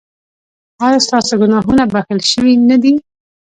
ایا 0.85 0.99
ستاسو 1.05 1.33
ګناهونه 1.41 1.83
بښل 1.93 2.19
شوي 2.31 2.53
نه 2.69 2.75
دي؟ 2.83 2.93